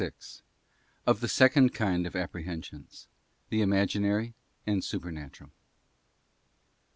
[1.05, 3.07] Of the second kind of Apprehensions:
[3.49, 4.33] the Imaginary
[4.65, 5.51] and Supernatural.